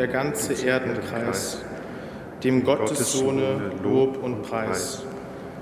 Der 0.00 0.08
ganze 0.08 0.54
Erdenkreis, 0.66 1.58
dem 2.42 2.64
Gottessohne 2.64 3.70
Lob 3.82 4.22
und 4.22 4.40
Preis, 4.40 5.02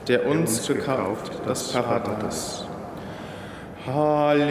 der 0.06 0.26
uns 0.26 0.64
gekauft 0.64 1.32
das 1.44 1.72
Paradies. 1.72 2.62
Halleluja. 3.84 4.48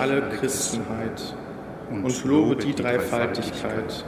Alle 0.00 0.22
Christenheit 0.30 1.34
und 1.90 2.24
lobe 2.24 2.56
die 2.56 2.74
Dreifaltigkeit 2.74 4.04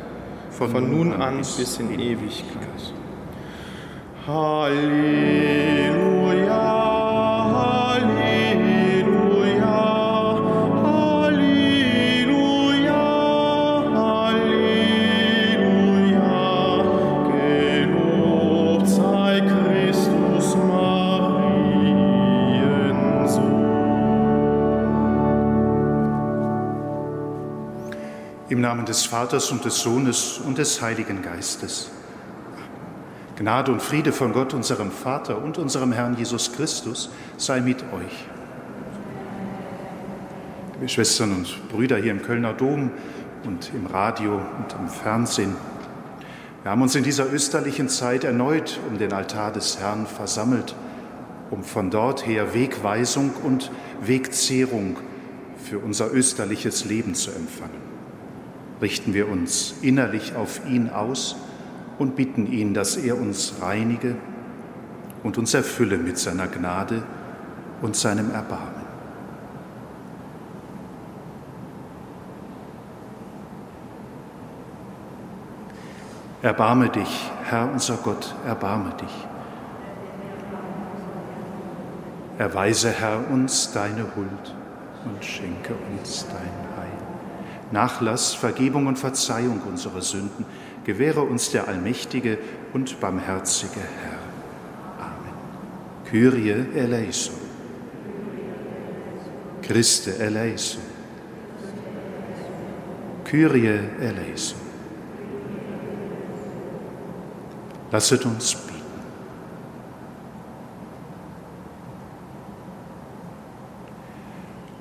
von 0.51 0.91
nun 0.91 1.13
an 1.13 1.37
bis 1.39 1.79
in 1.79 2.01
Ewigkeit. 2.01 2.95
Halleluja. 4.27 6.12
Namen 28.73 28.87
des 28.87 29.05
Vaters 29.05 29.51
und 29.51 29.67
des 29.67 29.81
Sohnes 29.81 30.39
und 30.39 30.57
des 30.57 30.81
Heiligen 30.81 31.21
Geistes. 31.21 31.91
Gnade 33.37 33.71
und 33.71 33.83
Friede 33.83 34.13
von 34.13 34.33
Gott, 34.33 34.55
unserem 34.55 34.91
Vater 34.91 35.45
und 35.45 35.59
unserem 35.59 35.93
Herrn 35.93 36.17
Jesus 36.17 36.55
Christus, 36.55 37.11
sei 37.37 37.61
mit 37.61 37.83
euch. 37.93 38.25
Liebe 40.73 40.89
Schwestern 40.89 41.33
und 41.33 41.69
Brüder 41.69 41.99
hier 41.99 42.13
im 42.13 42.23
Kölner 42.23 42.55
Dom 42.55 42.93
und 43.45 43.71
im 43.75 43.85
Radio 43.85 44.37
und 44.37 44.75
im 44.81 44.89
Fernsehen, 44.89 45.55
wir 46.63 46.71
haben 46.71 46.81
uns 46.81 46.95
in 46.95 47.05
dieser 47.05 47.31
österlichen 47.31 47.91
Zeit 47.91 48.25
erneut 48.25 48.81
um 48.89 48.97
den 48.97 49.13
Altar 49.13 49.53
des 49.53 49.81
Herrn 49.81 50.07
versammelt, 50.07 50.75
um 51.51 51.63
von 51.63 51.91
dort 51.91 52.27
her 52.27 52.55
Wegweisung 52.55 53.35
und 53.45 53.71
Wegzehrung 54.01 54.97
für 55.63 55.79
unser 55.79 56.11
österliches 56.11 56.87
Leben 56.87 57.15
zu 57.15 57.33
empfangen 57.33 57.82
richten 58.83 59.15
wir 59.15 59.29
uns 59.29 59.77
innerlich 59.81 60.35
auf 60.35 60.61
ihn 60.69 60.91
aus 60.91 61.37
und 61.99 62.17
bitten 62.17 62.51
ihn, 62.53 62.75
dass 62.75 62.97
er 62.97 63.17
uns 63.17 63.55
reinige 63.63 64.17
und 65.23 65.39
uns 65.39 65.55
erfülle 65.55 65.97
mit 65.97 66.19
seiner 66.19 66.49
Gnade 66.49 67.05
und 67.81 67.95
seinem 67.95 68.33
Erbarmen. 68.33 68.83
Erbarme 76.43 76.89
dich, 76.89 77.31
Herr 77.45 77.71
unser 77.73 77.99
Gott, 77.99 78.35
erbarme 78.45 78.93
dich. 79.01 79.29
Erweise, 82.37 82.91
Herr, 82.91 83.31
uns 83.31 83.73
deine 83.73 84.03
Huld 84.17 84.55
und 85.05 85.25
schenke 85.25 85.75
uns 85.97 86.27
dein 86.27 86.73
Nachlass, 87.73 88.35
Vergebung 88.35 88.87
und 88.87 88.99
Verzeihung 88.99 89.63
unserer 89.63 90.03
Sünden 90.03 90.45
gewähre 90.85 91.23
uns 91.23 91.51
der 91.51 91.69
allmächtige 91.69 92.39
und 92.73 93.01
barmherzige 93.01 93.81
Herr. 93.81 95.07
Amen. 95.07 95.35
Kyrie 96.05 96.77
eleison. 96.77 97.35
Christe 99.63 100.19
eleison. 100.19 100.83
Kyrie 103.25 103.81
eleison. 104.01 104.61
Lasset 107.91 108.25
uns 108.27 108.55
beten. 108.55 108.73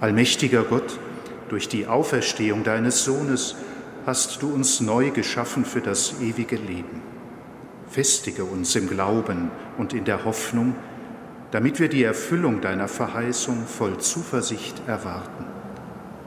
Allmächtiger 0.02 0.64
Gott, 0.64 0.98
durch 1.52 1.68
die 1.68 1.86
Auferstehung 1.86 2.64
deines 2.64 3.04
Sohnes 3.04 3.56
hast 4.06 4.42
du 4.42 4.54
uns 4.54 4.80
neu 4.80 5.12
geschaffen 5.12 5.66
für 5.66 5.82
das 5.82 6.16
ewige 6.22 6.56
Leben. 6.56 7.02
Festige 7.90 8.46
uns 8.46 8.74
im 8.78 8.88
Glauben 8.88 9.52
und 9.78 9.94
in 9.94 10.06
der 10.06 10.24
Hoffnung, 10.24 10.76
damit 11.52 11.82
wir 11.82 11.90
die 11.90 12.04
Erfüllung 12.04 12.62
deiner 12.62 12.88
Verheißung 12.88 13.66
voll 13.68 13.98
Zuversicht 13.98 14.82
erwarten. 14.88 15.46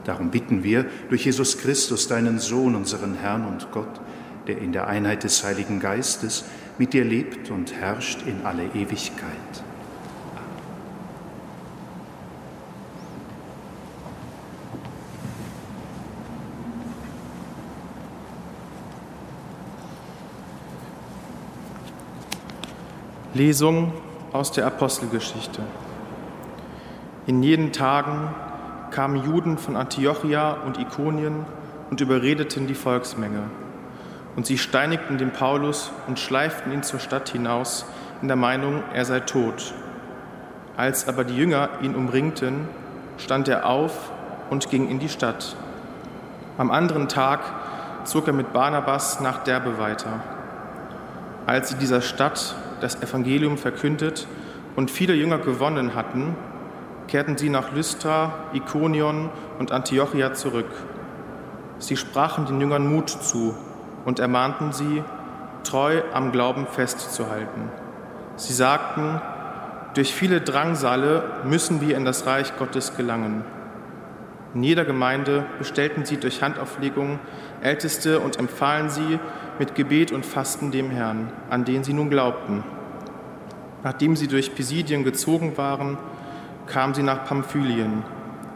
Darum 0.03 0.29
bitten 0.29 0.63
wir 0.63 0.85
durch 1.09 1.25
Jesus 1.25 1.57
Christus, 1.57 2.07
deinen 2.07 2.37
Sohn, 2.37 2.75
unseren 2.75 3.15
Herrn 3.15 3.47
und 3.47 3.71
Gott, 3.71 3.99
der 4.45 4.59
in 4.59 4.73
der 4.73 4.85
Einheit 4.85 5.23
des 5.23 5.43
Heiligen 5.43 5.79
Geistes 5.79 6.45
mit 6.77 6.93
dir 6.93 7.03
lebt 7.03 7.49
und 7.49 7.73
herrscht 7.73 8.19
in 8.27 8.45
alle 8.45 8.65
Ewigkeit. 8.75 9.63
Lesung 23.35 23.91
aus 24.31 24.53
der 24.53 24.65
Apostelgeschichte. 24.65 25.61
In 27.27 27.43
jenen 27.43 27.73
Tagen 27.73 28.29
kamen 28.91 29.25
Juden 29.25 29.57
von 29.57 29.75
Antiochia 29.75 30.53
und 30.65 30.79
Ikonien 30.79 31.45
und 31.89 31.99
überredeten 31.99 32.65
die 32.65 32.75
Volksmenge. 32.75 33.41
Und 34.37 34.45
sie 34.45 34.57
steinigten 34.57 35.17
den 35.17 35.31
Paulus 35.31 35.91
und 36.07 36.17
schleiften 36.17 36.71
ihn 36.71 36.81
zur 36.81 37.01
Stadt 37.01 37.27
hinaus 37.27 37.85
in 38.21 38.29
der 38.29 38.37
Meinung, 38.37 38.83
er 38.93 39.03
sei 39.03 39.19
tot. 39.19 39.73
Als 40.77 41.09
aber 41.09 41.25
die 41.25 41.35
Jünger 41.35 41.67
ihn 41.81 41.93
umringten, 41.93 42.69
stand 43.17 43.49
er 43.49 43.65
auf 43.65 44.11
und 44.49 44.69
ging 44.69 44.87
in 44.87 44.99
die 44.99 45.09
Stadt. 45.09 45.57
Am 46.57 46.71
anderen 46.71 47.09
Tag 47.09 47.41
zog 48.05 48.27
er 48.27 48.33
mit 48.33 48.53
Barnabas 48.53 49.19
nach 49.19 49.43
Derbe 49.43 49.77
weiter. 49.77 50.21
Als 51.45 51.67
sie 51.67 51.75
dieser 51.75 51.99
Stadt 51.99 52.55
das 52.81 53.01
Evangelium 53.01 53.57
verkündet 53.57 54.27
und 54.75 54.91
viele 54.91 55.13
Jünger 55.13 55.39
gewonnen 55.39 55.95
hatten, 55.95 56.35
kehrten 57.07 57.37
sie 57.37 57.49
nach 57.49 57.71
Lystra, 57.71 58.33
Ikonion 58.53 59.29
und 59.59 59.71
Antiochia 59.71 60.33
zurück. 60.33 60.71
Sie 61.79 61.97
sprachen 61.97 62.45
den 62.45 62.59
Jüngern 62.59 62.87
Mut 62.87 63.09
zu 63.09 63.55
und 64.05 64.19
ermahnten 64.19 64.71
sie, 64.71 65.03
treu 65.63 66.01
am 66.13 66.31
Glauben 66.31 66.67
festzuhalten. 66.67 67.69
Sie 68.37 68.53
sagten, 68.53 69.21
durch 69.93 70.13
viele 70.13 70.41
Drangsale 70.41 71.23
müssen 71.45 71.81
wir 71.81 71.95
in 71.95 72.05
das 72.05 72.25
Reich 72.25 72.57
Gottes 72.57 72.95
gelangen. 72.97 73.43
In 74.55 74.63
jeder 74.63 74.85
Gemeinde 74.85 75.45
bestellten 75.59 76.05
sie 76.05 76.15
durch 76.15 76.41
Handauflegung 76.41 77.19
Älteste 77.61 78.21
und 78.21 78.39
empfahlen 78.39 78.89
sie 78.89 79.19
mit 79.59 79.75
Gebet 79.75 80.13
und 80.13 80.25
Fasten 80.25 80.71
dem 80.71 80.89
Herrn, 80.91 81.29
an 81.49 81.65
den 81.65 81.83
sie 81.83 81.91
nun 81.91 82.09
glaubten. 82.09 82.63
Nachdem 83.83 84.15
sie 84.15 84.29
durch 84.29 84.55
Pisidien 84.55 85.03
gezogen 85.03 85.57
waren, 85.57 85.97
kamen 86.67 86.93
sie 86.93 87.03
nach 87.03 87.25
Pamphylien, 87.25 88.03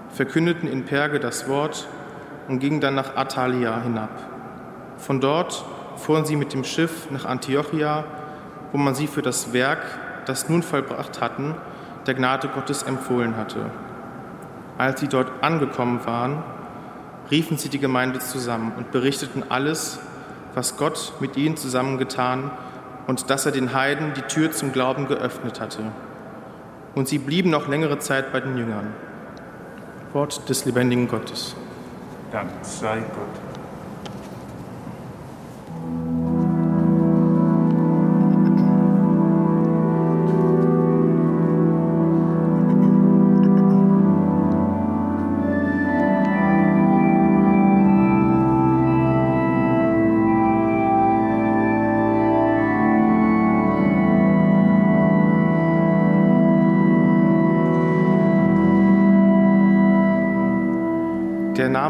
verkündeten 0.10 0.72
in 0.72 0.86
Perge 0.86 1.20
das 1.20 1.50
Wort 1.50 1.90
und 2.48 2.60
gingen 2.60 2.80
dann 2.80 2.96
nach 2.96 3.18
Atalia 3.18 3.82
hinab. 3.82 4.10
Von 4.96 5.20
dort 5.20 5.66
fuhren 5.98 6.24
sie 6.24 6.38
mit 6.38 6.54
dem 6.54 6.64
Schiff 6.64 7.12
nach 7.12 7.26
Antiochia, 7.26 8.06
wo 8.72 8.78
man 8.78 8.96
sie 8.96 9.08
für 9.08 9.22
das 9.22 9.52
Werk, 9.52 9.82
das 10.26 10.48
nun 10.48 10.64
vollbracht 10.64 11.20
hatten, 11.20 11.56
der 12.08 12.14
Gnade 12.14 12.48
Gottes 12.48 12.84
empfohlen 12.84 13.36
hatte. 13.36 13.70
Als 14.80 15.02
sie 15.02 15.10
dort 15.10 15.44
angekommen 15.44 16.00
waren, 16.06 16.42
riefen 17.30 17.58
sie 17.58 17.68
die 17.68 17.80
Gemeinde 17.80 18.20
zusammen 18.20 18.72
und 18.78 18.92
berichteten 18.92 19.44
alles, 19.50 20.00
was 20.56 20.78
Gott 20.78 21.12
mit 21.20 21.36
ihnen 21.36 21.58
zusammengetan 21.58 22.50
und 23.06 23.30
dass 23.30 23.46
er 23.46 23.52
den 23.52 23.74
Heiden 23.74 24.14
die 24.14 24.22
Tür 24.22 24.54
zum 24.54 24.72
Glauben 24.72 25.10
geöffnet 25.10 25.60
hatte. 25.60 25.84
Und 26.96 27.10
sie 27.10 27.18
blieben 27.18 27.50
noch 27.50 27.68
längere 27.68 28.00
Zeit 28.00 28.32
bei 28.32 28.40
den 28.40 28.58
Jüngern. 28.58 28.94
Wort 30.14 30.48
des 30.48 30.64
lebendigen 30.64 31.10
Gottes. 31.10 31.58
Dank 32.32 32.50
sei 32.62 33.00
Gott. 33.00 33.49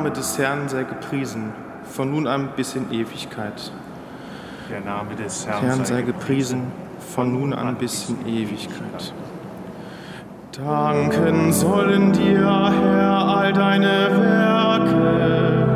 Name 0.09 0.17
des 0.17 0.39
Herrn 0.39 0.67
sei 0.67 0.83
gepriesen, 0.85 1.53
von 1.83 2.09
nun 2.09 2.25
an 2.25 2.49
bis 2.55 2.73
in 2.73 2.91
Ewigkeit. 2.91 3.71
Der 4.67 4.81
Name 4.81 5.15
des 5.15 5.45
Herrn, 5.45 5.61
Herrn 5.61 5.85
sei 5.85 6.01
gepriesen, 6.01 6.63
von 7.13 7.31
nun 7.31 7.53
an 7.53 7.75
bis 7.75 8.09
in 8.09 8.25
Ewigkeit. 8.25 9.13
Danken 10.51 11.53
sollen 11.53 12.11
dir, 12.11 12.41
Herr, 12.41 13.27
all 13.37 13.53
deine 13.53 14.09
Werke 14.19 15.67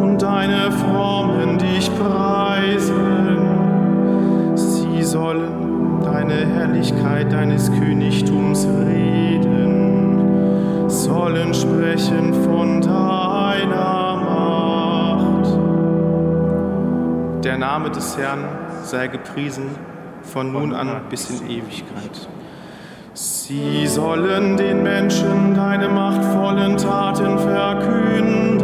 und 0.00 0.22
deine 0.22 0.72
Formen 0.72 1.58
dich 1.58 1.90
preisen. 1.98 3.36
Sie 4.56 5.02
sollen 5.02 6.00
deine 6.02 6.46
Herrlichkeit 6.46 7.30
deines 7.30 7.70
Königtums 7.70 8.66
reden, 8.66 9.79
sollen 10.90 11.54
sprechen 11.54 12.34
von 12.44 12.80
deiner 12.80 14.16
Macht. 14.16 15.58
Der 17.44 17.58
Name 17.58 17.90
des 17.90 18.18
Herrn 18.18 18.44
sei 18.82 19.06
gepriesen 19.06 19.70
von 20.22 20.52
nun 20.52 20.74
an 20.74 21.02
bis 21.08 21.30
in 21.30 21.48
Ewigkeit. 21.48 22.28
Sie 23.14 23.86
sollen 23.86 24.56
den 24.56 24.82
Menschen 24.82 25.54
deine 25.54 25.88
machtvollen 25.88 26.76
Taten 26.76 27.38
verkünden 27.38 28.60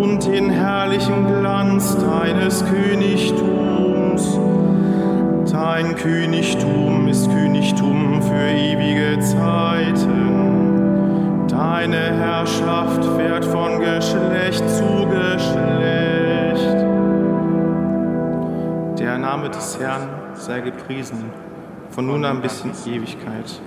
und 0.00 0.26
den 0.26 0.50
herrlichen 0.50 1.26
Glanz 1.26 1.96
deines 1.98 2.64
Königtums. 2.64 3.85
Dein 5.68 5.96
Königtum 5.96 7.08
ist 7.08 7.28
Königtum 7.28 8.22
für 8.22 8.50
ewige 8.50 9.18
Zeiten. 9.18 10.28
Deine 11.48 11.96
Herrschaft 11.96 13.04
fährt 13.16 13.44
von 13.44 13.80
Geschlecht 13.80 14.62
zu 14.70 15.08
Geschlecht. 15.08 16.76
Der 18.96 19.18
Name 19.18 19.50
des 19.50 19.76
Herrn 19.80 20.08
sei 20.34 20.60
gepriesen 20.60 21.24
von 21.90 22.06
nun 22.06 22.24
an 22.24 22.40
bis 22.40 22.62
in 22.64 22.70
Ewigkeit. 22.70 23.60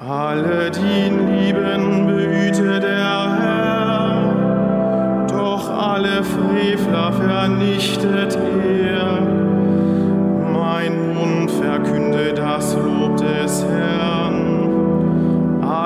Alle, 0.00 0.70
die 0.70 1.08
ihn 1.08 1.28
lieben, 1.30 2.06
behüte 2.06 2.80
der 2.80 3.38
Herr, 3.38 5.26
doch 5.28 5.68
alle 5.68 6.24
Frevler 6.24 7.12
vernichtet 7.12 8.34
er. 8.34 9.45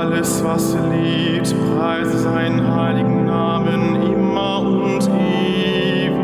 Alles, 0.00 0.42
was 0.42 0.72
lebt, 0.90 1.54
preise 1.76 2.18
seinen 2.20 2.74
heiligen 2.74 3.26
Namen 3.26 3.96
immer 4.02 4.60
und 4.60 5.06
ewig. 5.10 6.16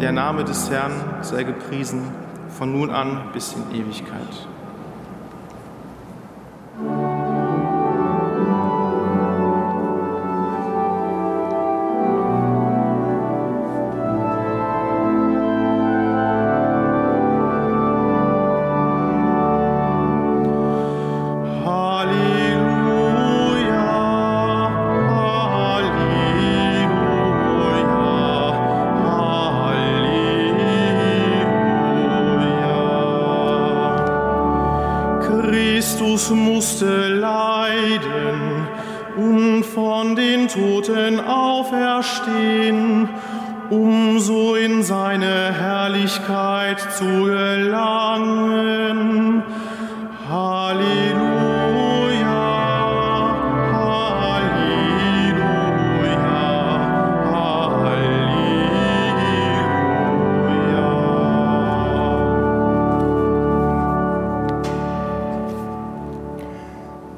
Der 0.00 0.12
Name 0.12 0.44
des 0.44 0.70
Herrn 0.70 0.92
sei 1.20 1.42
gepriesen 1.42 2.00
von 2.48 2.72
nun 2.72 2.88
an 2.90 3.32
bis 3.34 3.52
in 3.52 3.70
Ewigkeit. 3.78 4.48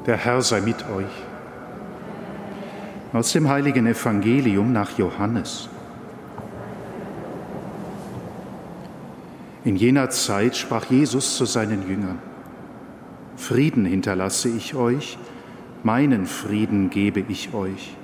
Der 0.09 0.17
Herr 0.17 0.41
sei 0.41 0.59
mit 0.61 0.89
euch. 0.89 1.05
Aus 3.13 3.31
dem 3.31 3.47
heiligen 3.47 3.85
Evangelium 3.85 4.73
nach 4.73 4.97
Johannes. 4.97 5.69
In 9.63 9.75
jener 9.75 10.09
Zeit 10.09 10.57
sprach 10.57 10.85
Jesus 10.85 11.37
zu 11.37 11.45
seinen 11.45 11.87
Jüngern, 11.87 12.17
Frieden 13.37 13.85
hinterlasse 13.85 14.49
ich 14.49 14.73
euch, 14.73 15.19
meinen 15.83 16.25
Frieden 16.25 16.89
gebe 16.89 17.23
ich 17.27 17.53
euch. 17.53 17.95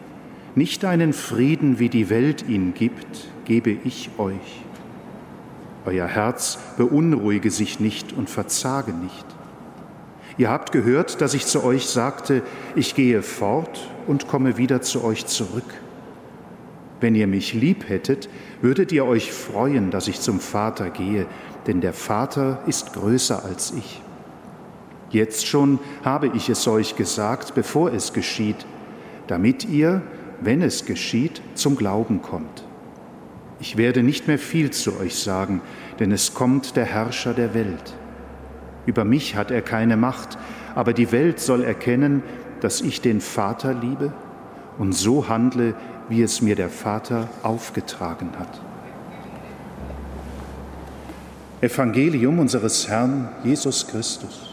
Nicht 0.54 0.86
einen 0.86 1.12
Frieden, 1.12 1.80
wie 1.80 1.90
die 1.90 2.12
Welt 2.12 2.48
ihn 2.48 2.76
gibt, 2.76 3.32
gebe 3.46 3.72
ich 3.84 4.12
euch. 4.20 4.62
Euer 5.86 6.06
Herz 6.06 6.60
beunruhige 6.78 7.50
sich 7.50 7.80
nicht 7.80 8.14
und 8.14 8.30
verzage 8.30 8.94
nicht. 8.94 9.35
Ihr 10.38 10.50
habt 10.50 10.72
gehört, 10.72 11.22
dass 11.22 11.34
ich 11.34 11.46
zu 11.46 11.64
euch 11.64 11.88
sagte, 11.88 12.42
ich 12.76 12.96
gehe 12.96 13.22
fort 13.22 13.90
und 14.06 14.28
komme 14.28 14.58
wieder 14.58 14.82
zu 14.82 15.04
euch 15.04 15.26
zurück. 15.28 15.64
Wenn 17.00 17.16
ihr 17.16 17.28
mich 17.28 17.54
lieb 17.54 17.88
hättet, 17.88 18.30
würdet 18.62 18.92
ihr 18.92 19.06
euch 19.06 19.32
freuen, 19.32 19.92
dass 19.92 20.08
ich 20.08 20.20
zum 20.20 20.40
Vater 20.40 20.90
gehe, 20.90 21.26
denn 21.68 21.80
der 21.82 21.94
Vater 21.94 22.62
ist 22.68 22.94
größer 22.94 23.46
als 23.46 23.74
ich. 23.78 24.02
Jetzt 25.10 25.48
schon 25.48 25.80
habe 26.04 26.32
ich 26.34 26.50
es 26.50 26.68
euch 26.68 26.96
gesagt, 26.96 27.56
bevor 27.56 27.94
es 27.94 28.12
geschieht, 28.12 28.66
damit 29.28 29.66
ihr, 29.66 30.02
wenn 30.42 30.62
es 30.62 30.86
geschieht, 30.86 31.42
zum 31.54 31.78
Glauben 31.78 32.22
kommt. 32.22 32.66
Ich 33.60 33.78
werde 33.78 34.04
nicht 34.04 34.28
mehr 34.28 34.40
viel 34.40 34.72
zu 34.72 35.00
euch 35.00 35.16
sagen, 35.16 35.62
denn 36.00 36.12
es 36.12 36.34
kommt 36.34 36.76
der 36.76 36.86
Herrscher 36.86 37.34
der 37.34 37.54
Welt. 37.54 37.94
Über 38.86 39.04
mich 39.04 39.36
hat 39.36 39.52
er 39.52 39.62
keine 39.62 39.98
Macht, 39.98 40.38
aber 40.76 40.94
die 40.94 41.12
Welt 41.12 41.40
soll 41.40 41.64
erkennen, 41.64 42.24
dass 42.62 42.82
ich 42.82 43.02
den 43.02 43.22
Vater 43.22 43.74
liebe 43.74 44.14
und 44.78 44.94
so 44.94 45.28
handle, 45.28 45.76
wie 46.10 46.22
es 46.22 46.42
mir 46.42 46.56
der 46.56 46.70
Vater 46.70 47.30
aufgetragen 47.44 48.32
hat. 48.38 48.62
Evangelium 51.62 52.40
unseres 52.40 52.88
Herrn 52.88 53.30
Jesus 53.44 53.88
Christus. 53.88 54.52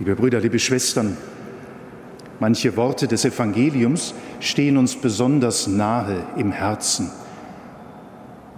Liebe 0.00 0.16
Brüder, 0.16 0.40
liebe 0.40 0.58
Schwestern, 0.58 1.16
manche 2.44 2.76
Worte 2.76 3.08
des 3.08 3.24
Evangeliums 3.24 4.12
stehen 4.38 4.76
uns 4.76 4.96
besonders 4.96 5.66
nahe 5.66 6.26
im 6.36 6.52
Herzen. 6.52 7.10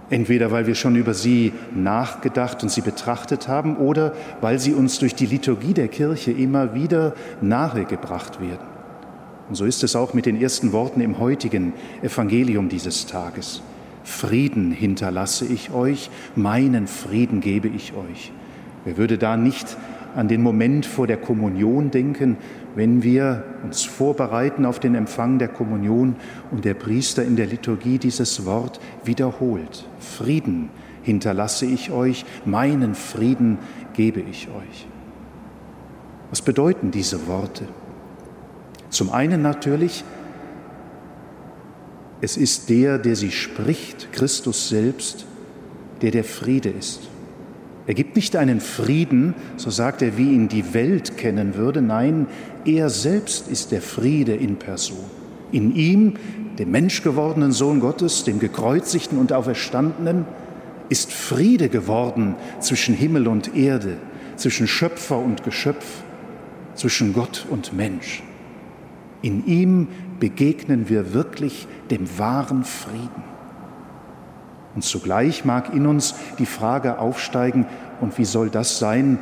Entweder 0.09 0.51
weil 0.51 0.67
wir 0.67 0.75
schon 0.75 0.97
über 0.97 1.13
sie 1.13 1.53
nachgedacht 1.73 2.61
und 2.63 2.69
sie 2.69 2.81
betrachtet 2.81 3.47
haben 3.47 3.77
oder 3.77 4.11
weil 4.41 4.59
sie 4.59 4.73
uns 4.73 4.99
durch 4.99 5.15
die 5.15 5.25
Liturgie 5.25 5.73
der 5.73 5.87
Kirche 5.87 6.33
immer 6.33 6.73
wieder 6.73 7.13
nahegebracht 7.39 8.41
werden. 8.41 8.67
Und 9.47 9.55
so 9.55 9.63
ist 9.63 9.85
es 9.85 9.95
auch 9.95 10.13
mit 10.13 10.25
den 10.25 10.41
ersten 10.41 10.73
Worten 10.73 10.99
im 10.99 11.17
heutigen 11.19 11.71
Evangelium 12.01 12.67
dieses 12.67 13.05
Tages. 13.05 13.61
Frieden 14.03 14.73
hinterlasse 14.73 15.45
ich 15.45 15.71
euch, 15.71 16.09
meinen 16.35 16.87
Frieden 16.87 17.39
gebe 17.39 17.69
ich 17.69 17.93
euch. 17.93 18.33
Wer 18.83 18.97
würde 18.97 19.17
da 19.17 19.37
nicht 19.37 19.77
an 20.17 20.27
den 20.27 20.41
Moment 20.41 20.87
vor 20.87 21.05
der 21.05 21.17
Kommunion 21.17 21.91
denken, 21.91 22.37
wenn 22.73 23.03
wir 23.03 23.43
uns 23.63 23.83
vorbereiten 23.83 24.65
auf 24.65 24.79
den 24.79 24.95
Empfang 24.95 25.37
der 25.37 25.47
Kommunion 25.47 26.15
und 26.49 26.65
der 26.65 26.73
Priester 26.73 27.23
in 27.23 27.35
der 27.35 27.45
Liturgie 27.45 27.99
dieses 27.99 28.43
Wort 28.43 28.79
wiederholt. 29.03 29.87
Frieden 29.99 30.69
hinterlasse 31.03 31.67
ich 31.67 31.91
euch, 31.91 32.25
meinen 32.45 32.95
Frieden 32.95 33.59
gebe 33.93 34.19
ich 34.19 34.47
euch. 34.47 34.87
Was 36.31 36.41
bedeuten 36.41 36.89
diese 36.89 37.27
Worte? 37.27 37.65
Zum 38.89 39.11
einen 39.11 39.43
natürlich, 39.43 40.03
es 42.21 42.37
ist 42.37 42.71
der, 42.71 42.97
der 42.97 43.15
sie 43.15 43.31
spricht, 43.31 44.11
Christus 44.13 44.67
selbst, 44.67 45.27
der 46.01 46.09
der 46.09 46.23
Friede 46.23 46.69
ist. 46.69 47.07
Er 47.87 47.93
gibt 47.93 48.17
nicht 48.17 48.35
einen 48.35 48.59
Frieden, 48.59 49.33
so 49.55 49.69
sagt 49.69 50.01
er, 50.01 50.17
wie 50.17 50.33
ihn 50.33 50.49
die 50.49 50.73
Welt 50.73 51.17
kennen 51.17 51.55
würde. 51.55 51.81
Nein, 51.81 52.27
er 52.65 52.89
selbst 52.89 53.47
ist 53.47 53.71
der 53.71 53.81
Friede 53.81 54.35
in 54.35 54.57
Person. 54.57 55.05
In 55.53 55.73
ihm, 55.73 56.15
dem 56.59 56.69
menschgewordenen 56.71 57.53
Sohn 57.53 57.79
Gottes, 57.79 58.25
dem 58.25 58.39
gekreuzigten 58.39 59.17
und 59.17 59.31
auferstandenen, 59.31 60.25
ist 60.89 61.13
Friede 61.13 61.69
geworden 61.69 62.35
zwischen 62.59 62.93
Himmel 62.93 63.27
und 63.27 63.55
Erde, 63.55 63.97
zwischen 64.35 64.67
Schöpfer 64.67 65.17
und 65.17 65.45
Geschöpf, 65.45 65.85
zwischen 66.75 67.13
Gott 67.13 67.45
und 67.49 67.71
Mensch. 67.71 68.21
In 69.21 69.45
ihm 69.47 69.87
begegnen 70.19 70.89
wir 70.89 71.13
wirklich 71.13 71.67
dem 71.89 72.19
wahren 72.19 72.65
Frieden. 72.65 73.36
Und 74.77 74.83
zugleich 74.83 75.43
mag 75.43 75.73
in 75.73 75.87
uns 75.87 76.13
die 76.37 76.45
Frage 76.45 76.99
aufsteigen, 76.99 77.65
und 77.99 78.15
wie 78.19 78.25
soll 78.25 78.51
das 78.51 78.77
sein, 78.77 79.17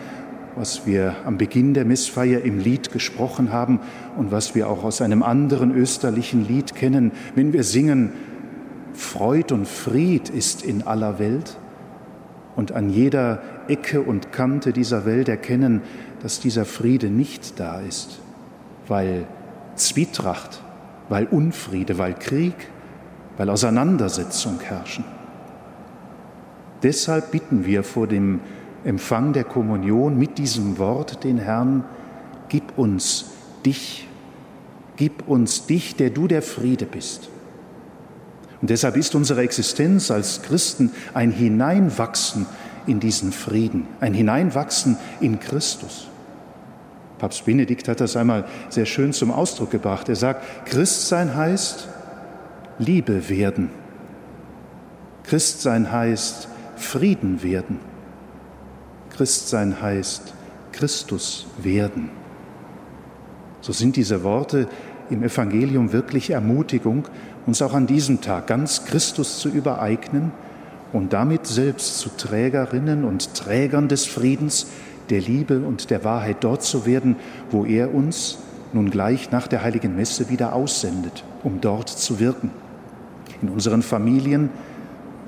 was 0.58 0.86
wir 0.86 1.16
am 1.24 1.38
Beginn 1.38 1.74
der 1.74 1.86
Missfeier 1.86 2.42
im 2.42 2.60
Lied 2.60 2.92
gesprochen 2.92 3.54
haben 3.54 3.80
und 4.18 4.34
was 4.34 4.54
wir 4.54 4.70
auch 4.70 4.84
aus 4.84 5.02
einem 5.02 5.24
anderen 5.24 5.74
österlichen 5.74 6.46
Lied 6.46 6.76
kennen, 6.76 7.14
wenn 7.36 7.54
wir 7.54 7.64
singen, 7.64 8.12
Freud 8.92 9.54
und 9.54 9.66
Fried 9.66 10.28
ist 10.28 10.62
in 10.62 10.86
aller 10.86 11.20
Welt 11.20 11.56
und 12.58 12.74
an 12.74 12.90
jeder 12.90 13.42
Ecke 13.70 14.02
und 14.02 14.34
Kante 14.34 14.74
dieser 14.74 15.06
Welt 15.06 15.30
erkennen, 15.30 15.84
dass 16.22 16.42
dieser 16.42 16.66
Friede 16.66 17.08
nicht 17.08 17.62
da 17.62 17.80
ist, 17.80 18.20
weil 18.90 19.26
Zwietracht, 19.76 20.62
weil 21.08 21.28
Unfriede, 21.28 21.98
weil 21.98 22.16
Krieg, 22.16 22.56
weil 23.38 23.50
Auseinandersetzung 23.50 24.60
herrschen. 24.60 25.15
Deshalb 26.84 27.32
bitten 27.32 27.66
wir 27.66 27.84
vor 27.84 28.08
dem 28.08 28.42
Empfang 28.84 29.34
der 29.34 29.44
Kommunion 29.44 30.18
mit 30.18 30.38
diesem 30.38 30.78
Wort 30.78 31.24
den 31.24 31.38
Herrn, 31.38 31.84
gib 32.50 32.78
uns 32.78 33.26
dich, 33.66 34.08
gib 34.96 35.28
uns 35.28 35.66
dich, 35.66 35.96
der 35.96 36.12
du 36.12 36.28
der 36.28 36.42
Friede 36.42 36.86
bist. 36.86 37.30
Und 38.62 38.70
deshalb 38.70 38.96
ist 38.96 39.16
unsere 39.16 39.42
Existenz 39.42 40.12
als 40.12 40.42
Christen 40.44 40.92
ein 41.14 41.32
Hineinwachsen 41.32 42.46
in 42.88 43.00
diesen 43.00 43.32
Frieden, 43.32 43.88
ein 44.00 44.14
Hineinwachsen 44.14 44.98
in 45.20 45.40
Christus. 45.40 46.08
Papst 47.18 47.46
Benedikt 47.46 47.88
hat 47.88 48.02
das 48.02 48.16
einmal 48.16 48.46
sehr 48.70 48.86
schön 48.86 49.14
zum 49.14 49.32
Ausdruck 49.32 49.72
gebracht. 49.72 50.10
Er 50.10 50.16
sagt, 50.16 50.68
Christsein 50.68 51.36
heißt 51.36 51.88
Liebe 52.78 53.30
werden. 53.30 53.70
Christsein 55.24 55.92
heißt 55.92 56.50
Frieden 56.76 57.44
werden. 57.44 57.80
Christsein 59.16 59.82
heißt 59.82 60.34
Christus 60.72 61.48
werden. 61.58 62.10
So 63.62 63.74
sind 63.74 63.96
diese 63.96 64.24
Worte 64.24 64.68
im 65.10 65.24
Evangelium 65.24 65.94
wirklich 65.94 66.32
Ermutigung, 66.32 67.08
uns 67.46 67.62
auch 67.62 67.74
an 67.74 67.88
diesem 67.88 68.22
Tag 68.22 68.48
ganz 68.48 68.86
Christus 68.86 69.40
zu 69.40 69.50
übereignen 69.50 70.32
und 70.94 71.14
damit 71.14 71.48
selbst 71.48 72.00
zu 72.00 72.10
Trägerinnen 72.10 73.06
und 73.06 73.34
Trägern 73.34 73.88
des 73.88 74.06
Friedens, 74.06 74.68
der 75.10 75.22
Liebe 75.22 75.60
und 75.60 75.90
der 75.92 76.04
Wahrheit 76.04 76.38
dort 76.42 76.64
zu 76.64 76.86
werden, 76.86 77.16
wo 77.52 77.66
er 77.66 77.94
uns 77.94 78.40
nun 78.74 78.90
gleich 78.90 79.32
nach 79.32 79.48
der 79.48 79.64
heiligen 79.64 79.96
Messe 79.96 80.30
wieder 80.30 80.54
aussendet, 80.54 81.24
um 81.44 81.62
dort 81.62 81.90
zu 81.90 82.20
wirken. 82.20 82.52
In 83.42 83.50
unseren 83.50 83.82
Familien, 83.82 84.50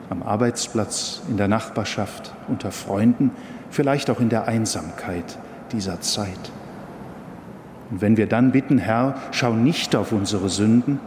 am 0.09 0.23
Arbeitsplatz, 0.23 1.21
in 1.29 1.37
der 1.37 1.47
Nachbarschaft, 1.47 2.33
unter 2.47 2.71
Freunden, 2.71 3.31
vielleicht 3.69 4.09
auch 4.09 4.19
in 4.19 4.29
der 4.29 4.47
Einsamkeit 4.47 5.37
dieser 5.71 6.01
Zeit. 6.01 6.51
Und 7.91 8.01
wenn 8.01 8.17
wir 8.17 8.27
dann 8.27 8.51
bitten, 8.51 8.77
Herr, 8.77 9.15
schau 9.31 9.53
nicht 9.53 9.95
auf 9.95 10.11
unsere 10.11 10.49
Sünden, 10.49 10.99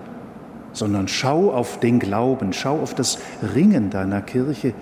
sondern 0.72 1.08
schau 1.08 1.52
auf 1.52 1.80
den 1.80 1.98
Glauben, 1.98 2.52
schau 2.52 2.80
auf 2.80 2.94
das 2.94 3.18
Ringen 3.54 3.90
deiner 3.90 4.22
Kirche, 4.22 4.72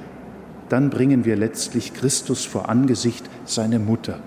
dann 0.69 0.91
bringen 0.91 1.25
wir 1.25 1.37
letztlich 1.37 1.95
Christus 1.95 2.45
vor 2.45 2.69
Angesicht, 2.69 3.25
seine 3.45 3.79
Mutter. 3.79 4.19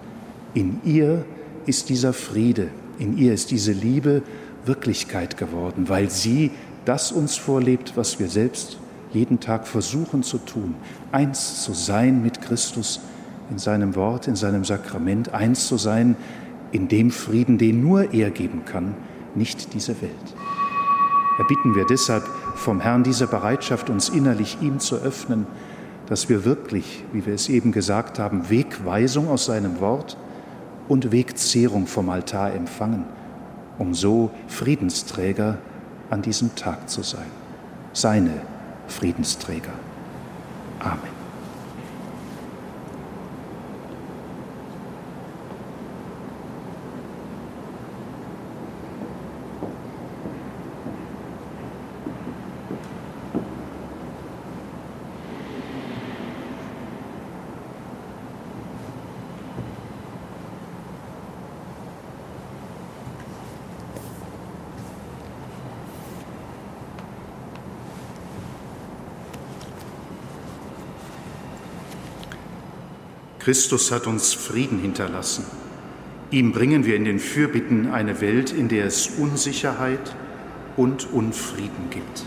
In 0.53 0.81
ihr 0.83 1.24
ist 1.65 1.89
dieser 1.89 2.13
Friede, 2.13 2.69
in 2.98 3.17
ihr 3.17 3.33
ist 3.33 3.51
diese 3.51 3.71
Liebe 3.71 4.24
Wirklichkeit 4.65 5.38
geworden, 5.38 5.88
weil 5.88 6.10
sie 6.10 6.51
das 6.86 7.12
uns 7.12 7.36
vorlebt, 7.36 7.93
was 7.95 8.19
wir 8.19 8.27
selbst 8.27 8.77
jeden 9.13 9.39
Tag 9.39 9.67
versuchen 9.67 10.23
zu 10.23 10.37
tun, 10.37 10.75
eins 11.11 11.63
zu 11.63 11.73
sein 11.73 12.23
mit 12.23 12.41
Christus 12.41 13.01
in 13.49 13.57
seinem 13.57 13.95
Wort, 13.95 14.27
in 14.27 14.35
seinem 14.35 14.63
Sakrament, 14.63 15.33
eins 15.33 15.67
zu 15.67 15.77
sein 15.77 16.15
in 16.71 16.87
dem 16.87 17.11
Frieden, 17.11 17.57
den 17.57 17.81
nur 17.81 18.13
er 18.13 18.31
geben 18.31 18.63
kann, 18.65 18.95
nicht 19.35 19.73
diese 19.73 20.01
Welt. 20.01 20.11
Erbitten 21.37 21.75
wir 21.75 21.85
deshalb 21.85 22.23
vom 22.55 22.79
Herrn 22.79 23.03
diese 23.03 23.27
Bereitschaft, 23.27 23.89
uns 23.89 24.09
innerlich 24.09 24.57
ihm 24.61 24.79
zu 24.79 24.95
öffnen, 24.95 25.47
dass 26.07 26.29
wir 26.29 26.45
wirklich, 26.45 27.03
wie 27.13 27.25
wir 27.25 27.33
es 27.33 27.49
eben 27.49 27.71
gesagt 27.71 28.19
haben, 28.19 28.49
Wegweisung 28.49 29.29
aus 29.29 29.45
seinem 29.45 29.79
Wort 29.79 30.17
und 30.87 31.11
Wegzehrung 31.11 31.87
vom 31.87 32.09
Altar 32.09 32.53
empfangen, 32.53 33.05
um 33.77 33.93
so 33.93 34.31
Friedensträger 34.47 35.57
an 36.09 36.21
diesem 36.21 36.55
Tag 36.55 36.89
zu 36.89 37.01
sein. 37.01 37.31
Seine 37.93 38.33
Friedensträger. 38.88 39.73
Amen. 40.79 41.10
Christus 73.43 73.91
hat 73.91 74.05
uns 74.05 74.36
Frieden 74.36 74.77
hinterlassen. 74.77 75.45
Ihm 76.29 76.51
bringen 76.51 76.86
wir 76.86 76.95
in 76.95 77.05
den 77.05 77.17
Fürbitten 77.17 77.91
eine 77.91 78.21
Welt, 78.21 78.53
in 78.53 78.67
der 78.69 78.86
es 78.86 79.07
Unsicherheit 79.17 80.15
und 80.77 81.12
Unfrieden 81.12 81.89
gibt. 81.89 82.24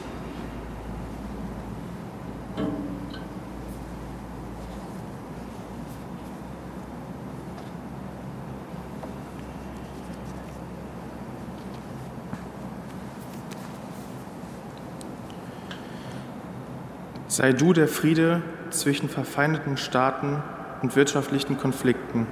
Sei 17.28 17.52
du 17.52 17.72
der 17.72 17.86
Friede 17.86 18.42
zwischen 18.70 19.08
verfeindeten 19.08 19.76
Staaten 19.76 20.42
und 20.84 20.96
wirtschaftlichen 20.96 21.56
Konflikten, 21.56 22.26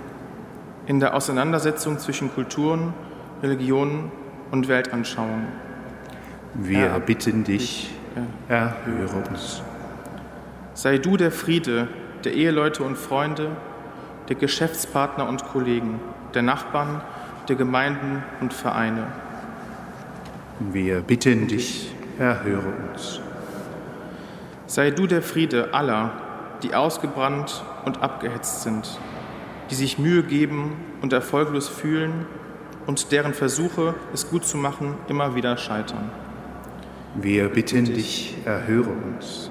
in 0.85 1.01
der 1.01 1.15
Auseinandersetzung 1.15 1.99
zwischen 1.99 2.31
Kulturen, 2.35 2.93
Religionen 3.43 4.13
und 4.51 4.69
Weltanschauungen. 4.69 5.47
Wir 6.53 6.81
Herr, 6.81 7.01
bitten 7.01 7.45
dich, 7.45 7.95
erhöre 8.51 9.25
uns. 9.31 9.63
Sei 10.75 10.99
du 10.99 11.17
der 11.17 11.33
Friede 11.33 11.89
der 12.25 12.35
Eheleute 12.35 12.83
und 12.83 12.99
Freunde, 12.99 13.57
der 14.29 14.37
Geschäftspartner 14.37 15.27
und 15.27 15.45
Kollegen, 15.45 15.99
der 16.35 16.43
Nachbarn, 16.43 17.01
der 17.49 17.57
Gemeinden 17.57 18.23
und 18.43 18.53
Vereine. 18.53 19.07
Wir 20.61 21.01
bitten 21.01 21.49
dich, 21.49 21.91
erhöre 22.19 22.71
uns. 22.91 23.19
Sei 24.67 24.91
du 24.91 25.07
der 25.07 25.23
Friede 25.23 25.73
aller, 25.73 26.11
die 26.63 26.75
ausgebrannt 26.75 27.65
und 27.85 28.03
abgehetzt 28.03 28.63
sind, 28.63 28.99
die 29.71 29.75
sich 29.75 29.99
Mühe 29.99 30.23
geben 30.23 30.77
und 31.01 31.13
erfolglos 31.13 31.69
fühlen 31.69 32.27
und 32.87 33.13
deren 33.13 33.35
Versuche, 33.35 33.95
es 34.13 34.29
gut 34.29 34.45
zu 34.45 34.57
machen, 34.57 34.95
immer 35.09 35.35
wieder 35.35 35.57
scheitern. 35.57 36.11
Wir 37.15 37.49
bitten 37.49 37.85
dich, 37.85 38.37
erhöre 38.45 38.91
uns. 38.91 39.51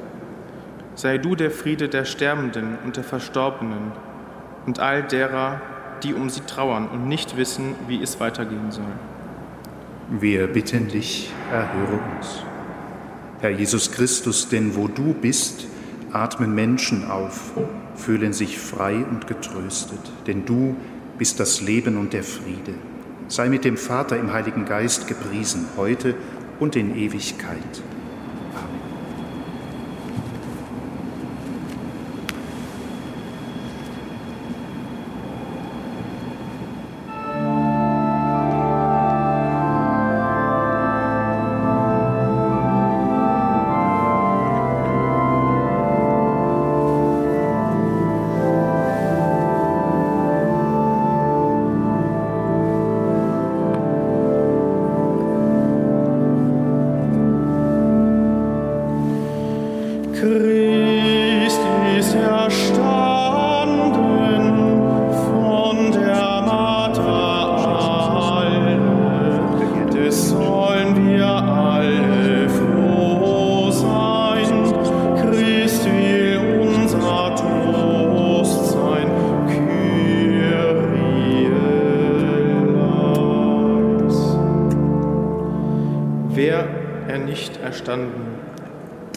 Sei 0.96 1.18
du 1.18 1.36
der 1.36 1.52
Friede 1.52 1.90
der 1.90 2.06
Sterbenden 2.06 2.78
und 2.84 2.98
der 2.98 3.04
Verstorbenen 3.04 3.92
und 4.66 4.80
all 4.80 5.04
derer, 5.04 5.62
die 6.04 6.14
um 6.14 6.30
sie 6.30 6.42
trauern 6.42 6.88
und 6.88 7.08
nicht 7.08 7.38
wissen, 7.38 7.76
wie 7.88 8.02
es 8.02 8.20
weitergehen 8.20 8.72
soll. 8.72 8.84
Wir 10.10 10.48
bitten 10.48 10.88
dich, 10.88 11.32
erhöre 11.52 12.00
uns. 12.18 12.44
Herr 13.40 13.52
Jesus 13.52 13.92
Christus, 13.92 14.50
denn 14.50 14.76
wo 14.76 14.88
du 14.88 15.14
bist, 15.14 15.68
atmen 16.14 16.54
Menschen 16.54 17.10
auf, 17.10 17.52
fühlen 17.96 18.34
sich 18.34 18.60
frei 18.60 19.06
und 19.10 19.28
getröstet, 19.28 20.12
denn 20.28 20.46
du 20.46 20.76
bist 21.18 21.40
das 21.40 21.62
Leben 21.62 21.98
und 21.98 22.14
der 22.14 22.24
Friede. 22.24 22.74
Sei 23.28 23.48
mit 23.48 23.64
dem 23.64 23.78
Vater 23.78 24.18
im 24.18 24.34
Heiligen 24.34 24.66
Geist 24.66 25.08
gepriesen, 25.08 25.68
heute 25.78 26.16
und 26.60 26.76
in 26.76 26.96
Ewigkeit. 26.96 27.82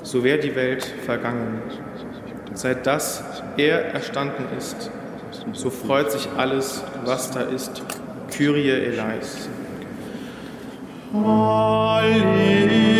So 0.02 0.22
wäre 0.24 0.38
die 0.38 0.54
Welt 0.54 0.84
vergangen. 1.04 1.62
Seit 2.54 2.86
das 2.86 3.24
er 3.56 3.92
erstanden 3.94 4.44
ist, 4.56 4.90
so 5.52 5.70
freut 5.70 6.12
sich 6.12 6.28
alles, 6.36 6.82
was 7.04 7.30
da 7.30 7.40
ist. 7.42 7.82
Kyrie 8.30 8.70
eleis. 8.70 9.48
Halleluja. 11.12 12.93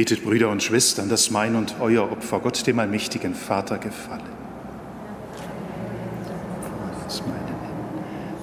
Betet, 0.00 0.24
Brüder 0.24 0.48
und 0.48 0.62
Schwestern, 0.62 1.10
dass 1.10 1.30
mein 1.30 1.54
und 1.54 1.74
euer 1.78 2.10
Opfer 2.10 2.40
Gott, 2.40 2.66
dem 2.66 2.78
allmächtigen 2.78 3.34
Vater, 3.34 3.76
gefalle. 3.76 4.22
Das 7.04 7.22
meine 7.26 7.38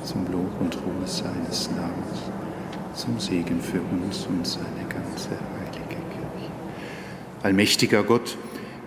zum 0.04 0.32
Lob 0.32 0.52
und 0.62 0.76
Ruhe 0.76 1.08
seines 1.08 1.72
Namens, 1.72 2.22
zum 2.94 3.20
Segen 3.20 3.60
für 3.60 3.82
uns 3.82 4.28
und 4.28 4.46
seine 4.46 4.86
ganze 4.88 5.30
heilige 5.30 5.96
Kirche. 5.96 6.52
Allmächtiger 7.42 8.04
Gott, 8.04 8.38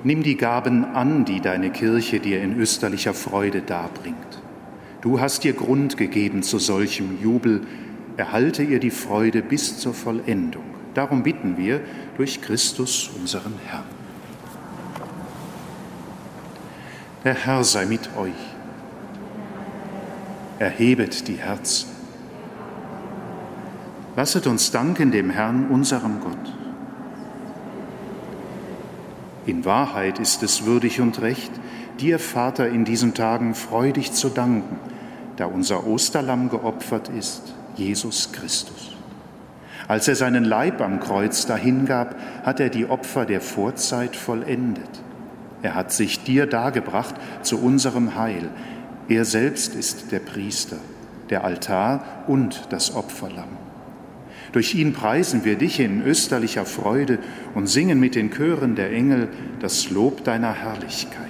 nimm 0.04 0.22
die 0.22 0.36
Gaben 0.36 0.84
an, 0.84 1.24
die 1.24 1.40
deine 1.40 1.70
Kirche 1.70 2.20
dir 2.20 2.40
in 2.40 2.56
österlicher 2.56 3.14
Freude 3.14 3.62
darbringt. 3.62 4.42
Du 5.00 5.18
hast 5.18 5.44
ihr 5.44 5.54
Grund 5.54 5.96
gegeben 5.96 6.44
zu 6.44 6.60
solchem 6.60 7.20
Jubel, 7.20 7.62
erhalte 8.16 8.62
ihr 8.62 8.78
die 8.78 8.92
Freude 8.92 9.42
bis 9.42 9.78
zur 9.78 9.92
Vollendung 9.92 10.69
Darum 10.94 11.22
bitten 11.22 11.56
wir 11.56 11.80
durch 12.16 12.40
Christus, 12.40 13.10
unseren 13.18 13.54
Herrn. 13.66 13.84
Der 17.24 17.34
Herr 17.34 17.64
sei 17.64 17.86
mit 17.86 18.16
euch. 18.16 18.32
Erhebet 20.58 21.28
die 21.28 21.36
Herzen. 21.36 21.88
Lasset 24.16 24.46
uns 24.46 24.70
danken 24.70 25.10
dem 25.10 25.30
Herrn, 25.30 25.68
unserem 25.68 26.20
Gott. 26.20 26.54
In 29.46 29.64
Wahrheit 29.64 30.18
ist 30.18 30.42
es 30.42 30.64
würdig 30.64 31.00
und 31.00 31.20
recht, 31.22 31.50
dir, 31.98 32.18
Vater, 32.18 32.68
in 32.68 32.84
diesen 32.84 33.14
Tagen 33.14 33.54
freudig 33.54 34.12
zu 34.12 34.28
danken, 34.28 34.78
da 35.36 35.46
unser 35.46 35.86
Osterlamm 35.86 36.50
geopfert 36.50 37.08
ist, 37.08 37.54
Jesus 37.76 38.32
Christus. 38.32 38.99
Als 39.90 40.06
er 40.06 40.14
seinen 40.14 40.44
Leib 40.44 40.80
am 40.82 41.00
Kreuz 41.00 41.46
dahingab, 41.46 42.14
hat 42.44 42.60
er 42.60 42.68
die 42.68 42.86
Opfer 42.86 43.26
der 43.26 43.40
Vorzeit 43.40 44.14
vollendet. 44.14 44.88
Er 45.62 45.74
hat 45.74 45.90
sich 45.90 46.22
dir 46.22 46.46
dargebracht 46.46 47.16
zu 47.42 47.60
unserem 47.60 48.14
Heil. 48.14 48.50
Er 49.08 49.24
selbst 49.24 49.74
ist 49.74 50.12
der 50.12 50.20
Priester, 50.20 50.76
der 51.28 51.42
Altar 51.42 52.04
und 52.28 52.68
das 52.70 52.94
Opferlamm. 52.94 53.48
Durch 54.52 54.76
ihn 54.76 54.92
preisen 54.92 55.44
wir 55.44 55.56
dich 55.56 55.80
in 55.80 56.06
österlicher 56.06 56.66
Freude 56.66 57.18
und 57.56 57.66
singen 57.66 57.98
mit 57.98 58.14
den 58.14 58.30
Chören 58.30 58.76
der 58.76 58.92
Engel 58.92 59.26
das 59.58 59.90
Lob 59.90 60.22
deiner 60.22 60.52
Herrlichkeit. 60.52 61.29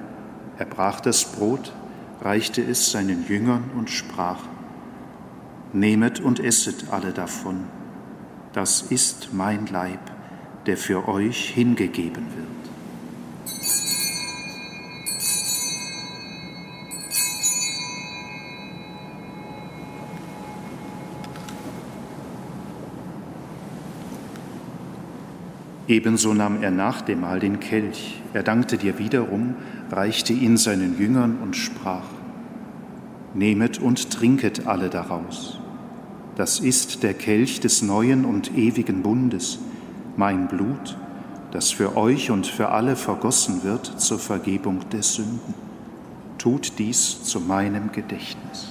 Er 0.61 0.67
brach 0.67 0.99
das 0.99 1.25
Brot, 1.25 1.73
reichte 2.21 2.61
es 2.61 2.91
seinen 2.91 3.25
Jüngern 3.27 3.71
und 3.75 3.89
sprach, 3.89 4.37
Nehmet 5.73 6.19
und 6.19 6.39
esset 6.39 6.85
alle 6.91 7.13
davon, 7.13 7.63
das 8.53 8.83
ist 8.83 9.29
mein 9.33 9.65
Leib, 9.65 9.99
der 10.67 10.77
für 10.77 11.07
euch 11.07 11.49
hingegeben 11.49 12.27
wird. 12.35 12.60
Ebenso 25.91 26.33
nahm 26.33 26.63
er 26.63 26.71
nach 26.71 27.01
dem 27.01 27.19
Mahl 27.19 27.41
den 27.41 27.59
Kelch. 27.59 28.21
Er 28.33 28.43
dankte 28.43 28.77
dir 28.77 28.97
wiederum, 28.97 29.55
reichte 29.91 30.31
ihn 30.31 30.55
seinen 30.55 30.97
Jüngern 30.97 31.39
und 31.43 31.57
sprach, 31.57 32.05
Nehmet 33.33 33.77
und 33.77 34.09
trinket 34.09 34.67
alle 34.67 34.89
daraus. 34.89 35.59
Das 36.37 36.61
ist 36.61 37.03
der 37.03 37.13
Kelch 37.13 37.59
des 37.59 37.81
neuen 37.81 38.23
und 38.23 38.57
ewigen 38.57 39.01
Bundes, 39.01 39.59
mein 40.15 40.47
Blut, 40.47 40.97
das 41.51 41.71
für 41.71 41.97
euch 41.97 42.31
und 42.31 42.47
für 42.47 42.69
alle 42.69 42.95
vergossen 42.95 43.65
wird 43.65 43.99
zur 43.99 44.19
Vergebung 44.19 44.79
der 44.93 45.03
Sünden. 45.03 45.53
Tut 46.37 46.79
dies 46.79 47.21
zu 47.23 47.41
meinem 47.41 47.91
Gedächtnis. 47.91 48.70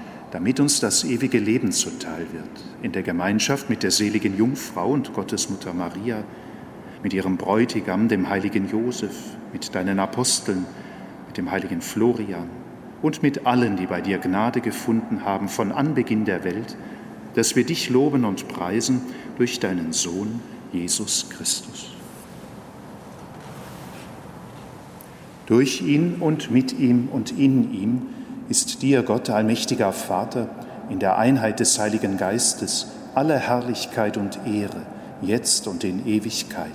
damit 0.31 0.61
uns 0.61 0.79
das 0.79 1.03
ewige 1.03 1.39
Leben 1.39 1.71
zuteil 1.71 2.25
wird, 2.31 2.49
in 2.81 2.93
der 2.93 3.03
Gemeinschaft 3.03 3.69
mit 3.69 3.83
der 3.83 3.91
seligen 3.91 4.37
Jungfrau 4.37 4.89
und 4.91 5.13
Gottesmutter 5.13 5.73
Maria, 5.73 6.23
mit 7.03 7.13
ihrem 7.13 7.37
Bräutigam, 7.37 8.07
dem 8.07 8.29
heiligen 8.29 8.69
Josef, 8.69 9.15
mit 9.51 9.75
deinen 9.75 9.99
Aposteln, 9.99 10.65
mit 11.27 11.37
dem 11.37 11.51
heiligen 11.51 11.81
Florian 11.81 12.49
und 13.01 13.23
mit 13.23 13.45
allen, 13.45 13.75
die 13.75 13.87
bei 13.87 13.99
dir 13.99 14.19
Gnade 14.19 14.61
gefunden 14.61 15.25
haben 15.25 15.49
von 15.49 15.71
Anbeginn 15.71 16.25
der 16.25 16.43
Welt, 16.43 16.77
dass 17.33 17.55
wir 17.55 17.65
dich 17.65 17.89
loben 17.89 18.23
und 18.23 18.47
preisen 18.47 19.01
durch 19.37 19.59
deinen 19.59 19.91
Sohn 19.91 20.39
Jesus 20.71 21.29
Christus. 21.29 21.91
Durch 25.47 25.81
ihn 25.81 26.15
und 26.19 26.51
mit 26.51 26.77
ihm 26.77 27.09
und 27.11 27.37
in 27.37 27.73
ihm 27.73 28.01
ist 28.51 28.81
dir, 28.81 29.01
Gott, 29.01 29.29
allmächtiger 29.29 29.93
Vater, 29.93 30.49
in 30.89 30.99
der 30.99 31.17
Einheit 31.17 31.61
des 31.61 31.79
Heiligen 31.79 32.17
Geistes 32.17 32.87
alle 33.15 33.39
Herrlichkeit 33.39 34.17
und 34.17 34.39
Ehre, 34.45 34.85
jetzt 35.21 35.67
und 35.67 35.85
in 35.85 36.05
Ewigkeit. 36.05 36.67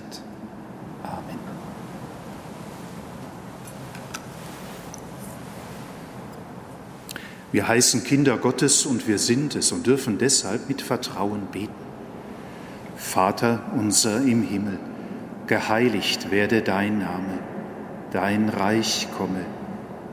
Amen. 1.03 1.37
Wir 7.51 7.67
heißen 7.67 8.03
Kinder 8.03 8.37
Gottes 8.37 8.87
und 8.87 9.07
wir 9.07 9.19
sind 9.19 9.55
es 9.55 9.71
und 9.71 9.85
dürfen 9.85 10.17
deshalb 10.17 10.67
mit 10.67 10.81
Vertrauen 10.81 11.43
beten. 11.51 11.73
Vater 12.95 13.59
unser 13.77 14.17
im 14.17 14.41
Himmel, 14.41 14.79
geheiligt 15.45 16.31
werde 16.31 16.63
dein 16.63 16.97
Name, 16.97 17.37
dein 18.11 18.49
Reich 18.49 19.07
komme 19.15 19.45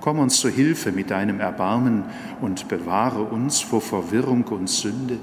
Komm 0.00 0.18
uns 0.18 0.40
zu 0.40 0.48
Hilfe 0.48 0.92
mit 0.92 1.10
deinem 1.10 1.40
Erbarmen 1.40 2.04
und 2.40 2.68
bewahre 2.68 3.22
uns 3.22 3.60
vor 3.60 3.80
Verwirrung 3.80 4.44
und 4.44 4.68
Sünde, 4.68 5.18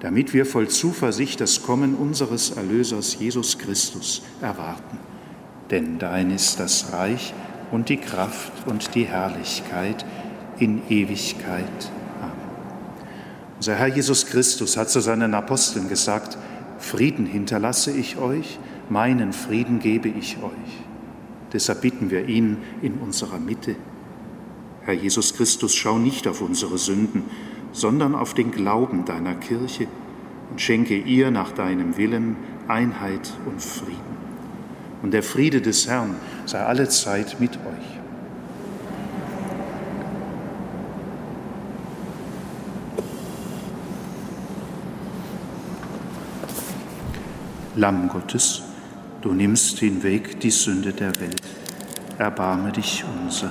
damit 0.00 0.34
wir 0.34 0.44
voll 0.44 0.68
Zuversicht 0.68 1.40
das 1.40 1.62
Kommen 1.62 1.94
unseres 1.94 2.50
Erlösers 2.50 3.18
Jesus 3.18 3.58
Christus 3.58 4.22
erwarten. 4.40 4.98
Denn 5.70 5.98
dein 5.98 6.30
ist 6.30 6.60
das 6.60 6.92
Reich 6.92 7.34
und 7.70 7.88
die 7.88 7.98
Kraft 7.98 8.52
und 8.66 8.94
die 8.94 9.04
Herrlichkeit 9.04 10.04
in 10.58 10.82
Ewigkeit. 10.88 11.90
Amen. 12.20 12.32
Unser 13.56 13.76
Herr 13.76 13.88
Jesus 13.88 14.26
Christus 14.26 14.76
hat 14.76 14.90
zu 14.90 15.00
seinen 15.00 15.34
Aposteln 15.34 15.88
gesagt, 15.88 16.38
Frieden 16.78 17.26
hinterlasse 17.26 17.90
ich 17.90 18.18
euch, 18.18 18.58
meinen 18.88 19.32
Frieden 19.32 19.80
gebe 19.80 20.08
ich 20.08 20.38
euch. 20.42 20.84
Deshalb 21.52 21.82
bitten 21.82 22.10
wir 22.10 22.28
ihn 22.28 22.58
in 22.82 22.94
unserer 22.94 23.38
Mitte. 23.38 23.76
Herr 24.88 24.94
Jesus 24.94 25.34
Christus, 25.34 25.74
schau 25.74 25.98
nicht 25.98 26.26
auf 26.26 26.40
unsere 26.40 26.78
Sünden, 26.78 27.24
sondern 27.72 28.14
auf 28.14 28.32
den 28.32 28.52
Glauben 28.52 29.04
deiner 29.04 29.34
Kirche 29.34 29.86
und 30.50 30.62
schenke 30.62 30.96
ihr 30.96 31.30
nach 31.30 31.52
deinem 31.52 31.98
Willen 31.98 32.38
Einheit 32.68 33.34
und 33.44 33.60
Frieden. 33.60 34.16
Und 35.02 35.10
der 35.10 35.22
Friede 35.22 35.60
des 35.60 35.86
Herrn 35.88 36.16
sei 36.46 36.60
alle 36.60 36.88
Zeit 36.88 37.38
mit 37.38 37.56
euch. 37.56 37.98
Lamm 47.76 48.08
Gottes, 48.08 48.62
du 49.20 49.34
nimmst 49.34 49.80
hinweg 49.80 50.40
die 50.40 50.50
Sünde 50.50 50.94
der 50.94 51.14
Welt, 51.20 51.42
erbarme 52.16 52.72
dich 52.72 53.04
unser. 53.22 53.50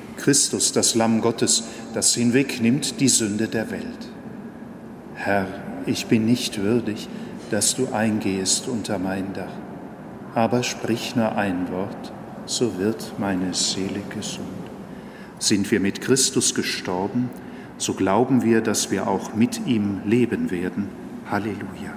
Christus, 0.21 0.71
das 0.71 0.93
Lamm 0.93 1.21
Gottes, 1.21 1.63
das 1.95 2.13
hinwegnimmt 2.13 2.99
die 2.99 3.07
Sünde 3.07 3.47
der 3.47 3.71
Welt. 3.71 4.07
Herr, 5.15 5.47
ich 5.87 6.05
bin 6.05 6.25
nicht 6.25 6.61
würdig, 6.61 7.09
dass 7.49 7.75
du 7.75 7.91
eingehest 7.91 8.67
unter 8.67 8.99
mein 8.99 9.33
Dach, 9.33 9.51
aber 10.35 10.61
sprich 10.61 11.15
nur 11.15 11.35
ein 11.35 11.71
Wort, 11.71 12.13
so 12.45 12.77
wird 12.77 13.13
meine 13.17 13.55
Seele 13.55 14.01
gesund. 14.13 14.47
Sind 15.39 15.71
wir 15.71 15.79
mit 15.79 16.01
Christus 16.01 16.53
gestorben, 16.53 17.31
so 17.77 17.95
glauben 17.95 18.43
wir, 18.43 18.61
dass 18.61 18.91
wir 18.91 19.07
auch 19.07 19.33
mit 19.33 19.65
ihm 19.65 20.01
leben 20.05 20.51
werden. 20.51 20.87
Halleluja. 21.31 21.95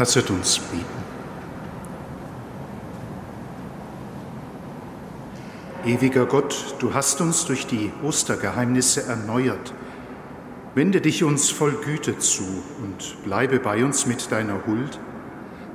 Lasset 0.00 0.30
uns 0.30 0.58
beten. 0.58 0.86
Ewiger 5.84 6.24
Gott, 6.24 6.74
du 6.78 6.94
hast 6.94 7.20
uns 7.20 7.44
durch 7.44 7.66
die 7.66 7.92
Ostergeheimnisse 8.02 9.02
erneuert. 9.02 9.74
Wende 10.74 11.02
dich 11.02 11.22
uns 11.22 11.50
voll 11.50 11.72
Güte 11.84 12.16
zu 12.16 12.44
und 12.82 13.22
bleibe 13.24 13.60
bei 13.60 13.84
uns 13.84 14.06
mit 14.06 14.32
deiner 14.32 14.66
Huld, 14.66 14.98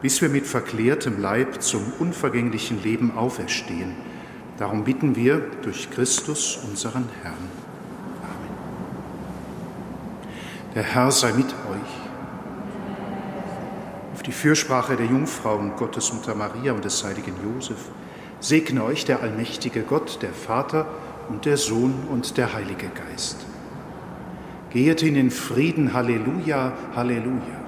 bis 0.01 0.23
wir 0.23 0.29
mit 0.29 0.47
verklärtem 0.47 1.21
Leib 1.21 1.61
zum 1.61 1.83
unvergänglichen 1.99 2.81
Leben 2.81 3.15
auferstehen. 3.15 3.93
Darum 4.57 4.85
bitten 4.85 5.15
wir 5.15 5.39
durch 5.61 5.91
Christus, 5.91 6.57
unseren 6.67 7.07
Herrn. 7.21 7.51
Amen. 8.23 8.49
Der 10.73 10.81
Herr 10.81 11.11
sei 11.11 11.31
mit 11.33 11.45
euch 11.45 12.04
die 14.25 14.31
Fürsprache 14.31 14.95
der 14.95 15.05
Jungfrau 15.05 15.55
und 15.55 15.77
Gottesmutter 15.77 16.35
Maria 16.35 16.73
und 16.73 16.83
des 16.83 17.03
heiligen 17.03 17.33
Josef, 17.43 17.77
segne 18.39 18.83
euch 18.83 19.05
der 19.05 19.21
allmächtige 19.21 19.81
Gott, 19.81 20.19
der 20.21 20.33
Vater 20.33 20.87
und 21.29 21.45
der 21.45 21.57
Sohn 21.57 21.93
und 22.09 22.37
der 22.37 22.53
Heilige 22.53 22.87
Geist. 22.89 23.45
Gehet 24.71 25.03
in 25.03 25.13
den 25.13 25.31
Frieden, 25.31 25.93
Halleluja, 25.93 26.73
Halleluja. 26.95 27.64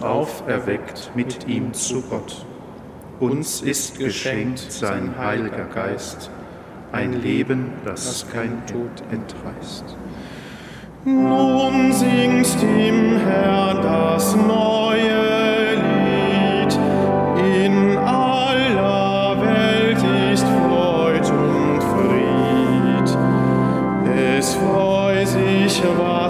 auferweckt 0.00 1.10
mit 1.14 1.46
ihm 1.48 1.72
zu 1.74 2.02
Gott. 2.02 2.46
Uns 3.20 3.60
ist 3.62 3.98
geschenkt 3.98 4.58
sein 4.58 5.14
Heiliger 5.18 5.64
Geist, 5.64 6.30
ein 6.92 7.22
Leben, 7.22 7.72
das 7.84 8.26
kein 8.32 8.64
Tod 8.66 9.02
entreißt. 9.10 9.96
Nun 11.04 11.92
singst 11.92 12.62
ihm 12.62 13.18
Herr 13.18 13.74
das 13.82 14.36
neue 14.36 15.74
Lied 15.74 16.78
in 17.56 17.96
aller 17.98 19.36
Welt 19.40 20.32
ist 20.32 20.46
Freud 20.46 21.28
und 21.30 21.82
Fried. 21.82 23.18
Es 24.38 24.54
freu 24.54 25.26
sich 25.26 25.82
wahr. 25.98 26.21